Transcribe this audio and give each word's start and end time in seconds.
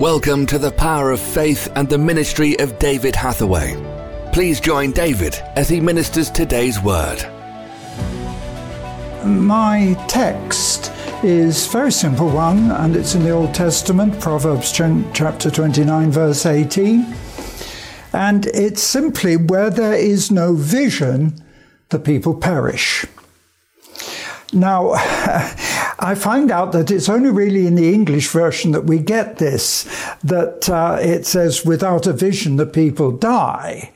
Welcome 0.00 0.46
to 0.46 0.58
the 0.58 0.72
power 0.72 1.12
of 1.12 1.20
faith 1.20 1.70
and 1.76 1.88
the 1.88 1.98
ministry 1.98 2.58
of 2.58 2.80
David 2.80 3.14
Hathaway. 3.14 3.76
Please 4.32 4.58
join 4.58 4.90
David 4.90 5.36
as 5.54 5.68
he 5.68 5.78
ministers 5.78 6.30
today's 6.30 6.82
word. 6.82 7.22
My 9.24 9.94
text 10.08 10.90
is 11.22 11.68
a 11.68 11.70
very 11.70 11.92
simple 11.92 12.28
one, 12.28 12.72
and 12.72 12.96
it's 12.96 13.14
in 13.14 13.22
the 13.22 13.30
Old 13.30 13.54
Testament, 13.54 14.20
Proverbs 14.20 14.72
chapter 14.72 15.48
29, 15.48 16.10
verse 16.10 16.44
18. 16.44 17.14
And 18.12 18.46
it's 18.46 18.82
simply 18.82 19.36
where 19.36 19.70
there 19.70 19.94
is 19.94 20.28
no 20.28 20.54
vision, 20.54 21.40
the 21.90 22.00
people 22.00 22.34
perish. 22.34 23.06
Now, 24.52 24.94
I 25.98 26.14
find 26.14 26.50
out 26.50 26.72
that 26.72 26.90
it's 26.90 27.08
only 27.08 27.30
really 27.30 27.66
in 27.66 27.74
the 27.74 27.92
English 27.92 28.28
version 28.28 28.72
that 28.72 28.84
we 28.84 28.98
get 28.98 29.38
this, 29.38 29.84
that 30.22 30.68
uh, 30.68 30.98
it 31.00 31.26
says, 31.26 31.64
without 31.64 32.06
a 32.06 32.12
vision, 32.12 32.56
the 32.56 32.66
people 32.66 33.12
die. 33.12 33.92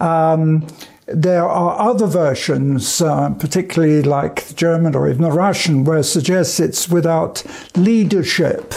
Um, 0.00 0.66
there 1.06 1.46
are 1.46 1.78
other 1.78 2.06
versions, 2.06 3.00
uh, 3.00 3.30
particularly 3.30 4.02
like 4.02 4.44
the 4.44 4.54
German 4.54 4.94
or 4.94 5.08
even 5.08 5.22
the 5.22 5.30
Russian, 5.30 5.84
where 5.84 5.98
it 5.98 6.04
suggests 6.04 6.58
it's 6.60 6.88
without 6.88 7.44
leadership. 7.76 8.72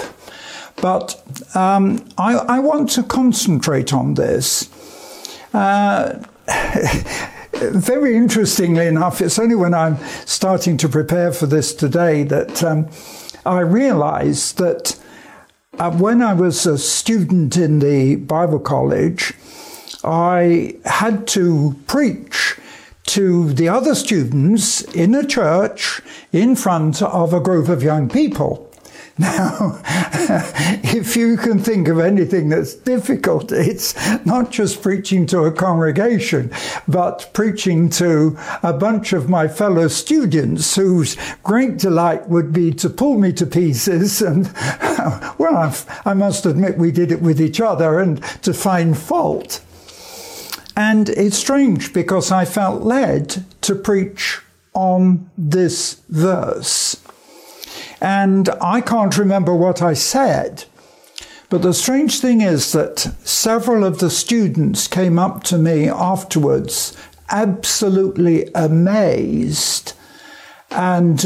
But 0.81 1.21
um, 1.55 2.07
I, 2.17 2.35
I, 2.35 2.59
want 2.59 2.91
to 2.91 3.03
concentrate 3.03 3.93
on 3.93 4.13
this. 4.13 4.69
Uh, 5.53 6.21
very 7.59 8.15
interestingly 8.15 8.87
enough, 8.87 9.21
it's 9.21 9.39
only 9.39 9.55
when 9.55 9.73
I'm 9.73 9.97
starting 10.25 10.77
to 10.77 10.89
prepare 10.89 11.31
for 11.31 11.45
this 11.45 11.73
today 11.73 12.23
that 12.23 12.63
um, 12.63 12.89
I 13.45 13.61
realized 13.61 14.57
that 14.57 14.99
uh, 15.79 15.91
when 15.91 16.21
I 16.21 16.33
was 16.33 16.65
a 16.65 16.77
student 16.77 17.57
in 17.57 17.79
the 17.79 18.15
Bible 18.15 18.59
college, 18.59 19.33
I 20.03 20.75
had 20.85 21.27
to 21.27 21.75
preach 21.87 22.57
to 23.07 23.53
the 23.53 23.69
other 23.69 23.95
students 23.95 24.81
in 24.81 25.15
a 25.15 25.25
church 25.25 26.01
in 26.31 26.55
front 26.55 27.01
of 27.01 27.33
a 27.33 27.39
group 27.39 27.69
of 27.69 27.81
young 27.81 28.09
people. 28.09 28.71
Now, 29.19 29.81
if 30.83 31.15
you 31.15 31.37
can 31.37 31.59
think 31.59 31.87
of 31.87 31.99
anything 31.99 32.49
that's 32.49 32.75
difficult, 32.75 33.51
it's 33.51 33.95
not 34.25 34.51
just 34.51 34.81
preaching 34.81 35.25
to 35.27 35.41
a 35.45 35.51
congregation, 35.51 36.51
but 36.87 37.29
preaching 37.33 37.89
to 37.91 38.37
a 38.61 38.73
bunch 38.73 39.13
of 39.13 39.29
my 39.29 39.47
fellow 39.47 39.87
students 39.87 40.75
whose 40.75 41.17
great 41.43 41.77
delight 41.77 42.29
would 42.29 42.53
be 42.53 42.71
to 42.73 42.89
pull 42.89 43.17
me 43.17 43.33
to 43.33 43.45
pieces. 43.45 44.21
And, 44.27 44.51
well, 45.37 45.55
I've, 45.55 45.85
I 46.05 46.13
must 46.13 46.45
admit 46.45 46.77
we 46.77 46.91
did 46.91 47.11
it 47.11 47.21
with 47.21 47.39
each 47.39 47.61
other 47.61 47.99
and 47.99 48.21
to 48.43 48.53
find 48.53 48.97
fault. 48.97 49.63
And 50.75 51.09
it's 51.09 51.37
strange 51.37 51.93
because 51.93 52.31
I 52.31 52.43
felt 52.45 52.83
led 52.83 53.45
to 53.61 53.73
preach 53.73 54.41
on 54.73 55.29
this 55.37 56.01
verse. 56.09 57.01
And 58.01 58.49
I 58.61 58.81
can't 58.81 59.17
remember 59.17 59.55
what 59.55 59.81
I 59.81 59.93
said. 59.93 60.65
But 61.49 61.61
the 61.61 61.73
strange 61.73 62.19
thing 62.19 62.41
is 62.41 62.73
that 62.73 62.99
several 63.23 63.83
of 63.83 63.99
the 63.99 64.09
students 64.09 64.87
came 64.87 65.17
up 65.17 65.43
to 65.45 65.57
me 65.57 65.87
afterwards, 65.87 66.95
absolutely 67.29 68.51
amazed, 68.53 69.93
and 70.69 71.25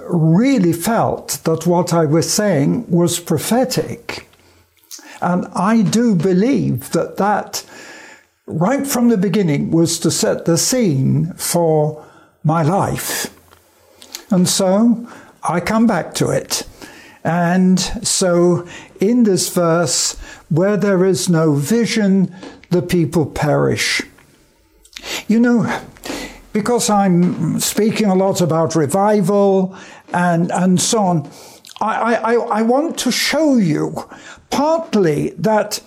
really 0.00 0.72
felt 0.72 1.40
that 1.44 1.66
what 1.66 1.94
I 1.94 2.04
was 2.04 2.30
saying 2.30 2.90
was 2.90 3.18
prophetic. 3.18 4.28
And 5.22 5.46
I 5.54 5.82
do 5.82 6.14
believe 6.16 6.90
that 6.90 7.16
that, 7.16 7.64
right 8.46 8.86
from 8.86 9.08
the 9.08 9.16
beginning, 9.16 9.70
was 9.70 9.98
to 10.00 10.10
set 10.10 10.44
the 10.44 10.58
scene 10.58 11.32
for 11.34 12.04
my 12.44 12.62
life. 12.62 13.34
And 14.30 14.48
so 14.48 15.08
I 15.44 15.60
come 15.60 15.86
back 15.86 16.14
to 16.14 16.30
it. 16.30 16.66
And 17.24 17.78
so, 17.78 18.66
in 19.00 19.22
this 19.24 19.48
verse, 19.54 20.18
where 20.48 20.76
there 20.76 21.04
is 21.04 21.28
no 21.28 21.54
vision, 21.54 22.34
the 22.70 22.82
people 22.82 23.26
perish. 23.26 24.02
You 25.28 25.40
know, 25.40 25.80
because 26.52 26.90
I'm 26.90 27.60
speaking 27.60 28.08
a 28.08 28.14
lot 28.14 28.40
about 28.40 28.74
revival 28.74 29.76
and, 30.12 30.50
and 30.52 30.80
so 30.80 30.98
on, 30.98 31.30
I, 31.80 32.14
I, 32.14 32.34
I 32.34 32.62
want 32.62 32.98
to 32.98 33.10
show 33.10 33.56
you 33.56 34.08
partly 34.50 35.30
that 35.30 35.80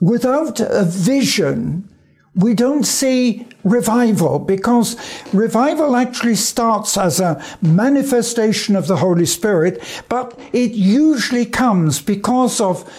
without 0.00 0.58
a 0.60 0.84
vision, 0.84 1.88
we 2.34 2.54
don't 2.54 2.84
see 2.84 3.46
revival 3.62 4.38
because 4.38 4.96
revival 5.32 5.96
actually 5.96 6.34
starts 6.34 6.96
as 6.96 7.20
a 7.20 7.42
manifestation 7.60 8.74
of 8.74 8.86
the 8.86 8.96
Holy 8.96 9.26
Spirit, 9.26 9.82
but 10.08 10.38
it 10.52 10.72
usually 10.72 11.44
comes 11.44 12.00
because 12.00 12.60
of 12.60 12.90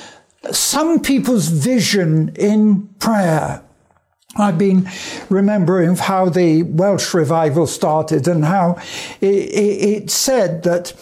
some 0.52 1.00
people's 1.00 1.48
vision 1.48 2.34
in 2.36 2.88
prayer. 3.00 3.64
I've 4.36 4.58
been 4.58 4.90
remembering 5.30 5.96
how 5.96 6.30
the 6.30 6.64
Welsh 6.64 7.14
revival 7.14 7.68
started 7.68 8.28
and 8.28 8.46
how 8.46 8.78
it, 9.22 9.28
it, 9.28 10.04
it 10.04 10.10
said 10.10 10.64
that 10.64 10.94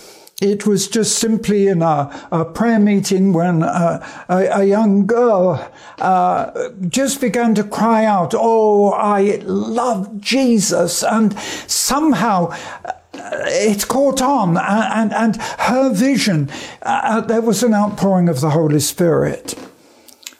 it 0.42 0.66
was 0.66 0.88
just 0.88 1.20
simply 1.20 1.68
in 1.68 1.84
a, 1.84 2.28
a 2.32 2.44
prayer 2.44 2.80
meeting 2.80 3.32
when 3.32 3.62
a, 3.62 4.04
a, 4.28 4.64
young 4.64 5.06
girl 5.06 5.72
uh, 6.00 6.70
just 6.90 7.22
began 7.22 7.54
to 7.56 7.64
cry 7.64 8.06
out, 8.06 8.34
Oh, 8.36 8.92
I 8.92 9.40
love 9.44 10.20
Jesus. 10.20 11.04
And 11.04 11.38
somehow 11.68 12.48
uh, 12.84 12.92
it 13.14 13.88
caught 13.88 14.22
on, 14.22 14.58
and, 14.58 15.14
and, 15.14 15.36
her 15.60 15.94
vision, 15.94 16.50
uh, 16.82 17.22
there 17.22 17.42
was 17.42 17.62
an 17.62 17.76
outpouring 17.76 18.28
of 18.28 18.42
the 18.42 18.50
Holy 18.50 18.80
Spirit. 18.80 19.54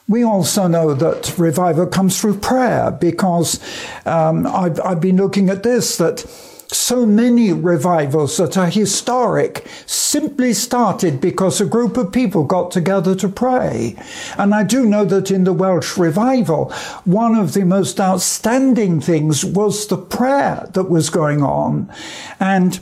We 0.08 0.24
also 0.24 0.66
know 0.66 0.94
that 0.94 1.38
revival 1.38 1.86
comes 1.86 2.20
through 2.20 2.38
prayer 2.38 2.90
because 2.90 3.60
um, 4.04 4.48
I've, 4.48 4.80
I've 4.80 5.00
been 5.00 5.16
looking 5.16 5.48
at 5.48 5.62
this 5.62 5.96
that 5.98 6.26
so 6.72 7.06
many 7.06 7.52
revivals 7.52 8.36
that 8.36 8.56
are 8.56 8.66
historic 8.66 9.66
simply 9.86 10.52
started 10.52 11.20
because 11.20 11.60
a 11.60 11.66
group 11.66 11.96
of 11.96 12.12
people 12.12 12.44
got 12.44 12.70
together 12.70 13.14
to 13.16 13.28
pray. 13.28 13.96
And 14.38 14.54
I 14.54 14.64
do 14.64 14.84
know 14.86 15.04
that 15.04 15.30
in 15.30 15.44
the 15.44 15.52
Welsh 15.52 15.96
revival, 15.96 16.72
one 17.04 17.34
of 17.34 17.54
the 17.54 17.64
most 17.64 18.00
outstanding 18.00 19.00
things 19.00 19.44
was 19.44 19.86
the 19.86 19.98
prayer 19.98 20.68
that 20.72 20.90
was 20.90 21.10
going 21.10 21.42
on. 21.42 21.92
And 22.40 22.80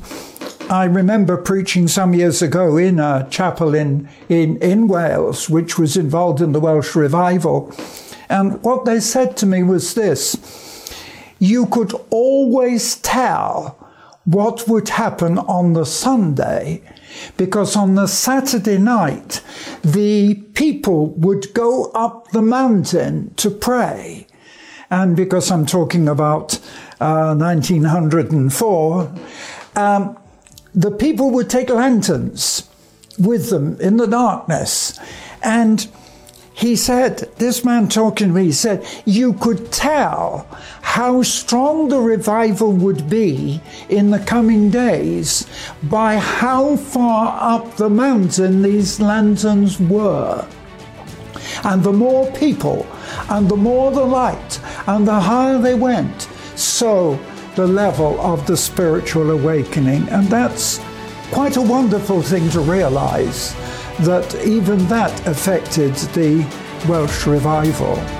I 0.71 0.84
remember 0.84 1.37
preaching 1.37 1.89
some 1.89 2.15
years 2.15 2.43
ago 2.43 2.77
in 2.77 3.01
a 3.01 3.27
chapel 3.28 3.75
in, 3.75 4.09
in, 4.28 4.57
in 4.59 4.87
Wales, 4.87 5.51
which 5.51 5.78
was 5.78 5.97
involved 5.97 6.41
in 6.41 6.53
the 6.53 6.61
Welsh 6.61 6.95
revival. 6.95 7.75
And 8.28 8.62
what 8.62 8.84
they 8.84 9.01
said 9.01 9.37
to 9.39 9.47
me 9.47 9.65
was 9.65 9.95
this 9.95 10.37
you 11.41 11.67
could 11.67 11.93
always 12.11 12.97
tell 12.97 13.77
what 14.25 14.69
would 14.69 14.91
happen 14.91 15.39
on 15.39 15.73
the 15.73 15.87
Sunday, 15.87 16.83
because 17.37 17.75
on 17.75 17.97
the 17.97 18.06
Saturday 18.06 18.78
night, 18.78 19.43
the 19.83 20.34
people 20.55 21.09
would 21.09 21.53
go 21.55 21.87
up 21.93 22.28
the 22.31 22.43
mountain 22.43 23.34
to 23.34 23.51
pray. 23.51 24.28
And 24.91 25.17
because 25.17 25.51
I'm 25.51 25.67
talking 25.67 26.06
about 26.06 26.61
uh, 27.01 27.34
1904, 27.34 29.12
um, 29.77 30.19
the 30.75 30.91
people 30.91 31.31
would 31.31 31.49
take 31.49 31.71
lanterns 31.71 32.69
with 33.19 33.51
them 33.51 33.81
in 33.81 33.97
the 33.97 34.07
darkness. 34.07 34.99
And 35.42 35.89
he 36.53 36.77
said, 36.77 37.28
this 37.39 37.65
man 37.65 37.89
talking 37.89 38.28
to 38.28 38.34
me, 38.34 38.45
he 38.45 38.53
said, 38.53 38.87
you 39.07 39.33
could 39.33 39.72
tell 39.72 40.47
how 40.91 41.22
strong 41.22 41.89
the 41.89 42.01
revival 42.01 42.72
would 42.72 43.09
be 43.09 43.60
in 43.91 44.10
the 44.10 44.19
coming 44.19 44.69
days 44.71 45.47
by 45.84 46.16
how 46.16 46.75
far 46.75 47.39
up 47.41 47.77
the 47.77 47.89
mountain 47.89 48.60
these 48.60 48.98
lanterns 48.98 49.78
were. 49.78 50.45
And 51.63 51.81
the 51.84 51.92
more 51.92 52.28
people, 52.33 52.89
and 53.28 53.48
the 53.48 53.57
more 53.57 53.92
the 53.92 54.04
light, 54.04 54.60
and 54.89 55.07
the 55.07 55.21
higher 55.21 55.59
they 55.59 55.77
went, 55.77 56.22
so 56.57 57.16
the 57.54 57.69
level 57.69 58.21
of 58.21 58.45
the 58.48 58.57
spiritual 58.57 59.31
awakening. 59.31 60.09
And 60.09 60.27
that's 60.27 60.81
quite 61.31 61.57
a 61.57 61.63
wonderful 61.63 62.21
thing 62.21 62.51
to 62.51 62.59
realize 62.59 63.54
that 64.01 64.34
even 64.45 64.89
that 64.89 65.15
affected 65.28 65.95
the 66.19 66.45
Welsh 66.89 67.28
revival. 67.28 68.20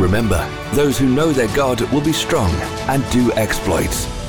Remember, 0.00 0.48
those 0.72 0.98
who 0.98 1.06
know 1.06 1.30
their 1.30 1.54
God 1.54 1.82
will 1.92 2.00
be 2.00 2.14
strong 2.14 2.50
and 2.88 3.04
do 3.12 3.30
exploits. 3.32 4.19